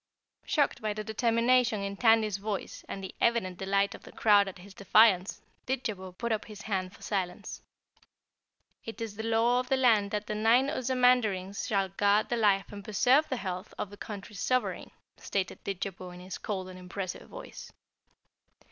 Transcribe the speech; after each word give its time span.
Shocked 0.47 0.81
by 0.81 0.95
the 0.95 1.03
determination 1.03 1.83
in 1.83 1.95
Tandy's 1.95 2.37
voice 2.37 2.83
and 2.89 3.03
the 3.03 3.13
evident 3.21 3.59
delight 3.59 3.93
of 3.93 4.01
the 4.01 4.11
crowd 4.11 4.47
at 4.47 4.57
his 4.57 4.73
defiance, 4.73 5.43
Didjabo 5.67 6.17
put 6.17 6.31
up 6.31 6.45
his 6.45 6.63
hand 6.63 6.95
for 6.95 7.03
silence. 7.03 7.61
"It 8.83 8.99
is 8.99 9.15
the 9.15 9.21
law 9.21 9.59
of 9.59 9.69
the 9.69 9.77
land 9.77 10.09
that 10.09 10.25
the 10.25 10.33
nine 10.33 10.69
Ozamandarins 10.71 11.67
shall 11.67 11.89
guard 11.89 12.29
the 12.29 12.37
life 12.37 12.71
and 12.71 12.83
preserve 12.83 13.29
the 13.29 13.37
health 13.37 13.75
of 13.77 13.91
the 13.91 13.95
country's 13.97 14.41
sovereign," 14.41 14.89
stated 15.17 15.63
Didjabo 15.65 16.09
in 16.11 16.19
his 16.19 16.39
cold 16.39 16.67
and 16.69 16.79
impressive 16.79 17.29
voice. 17.29 17.71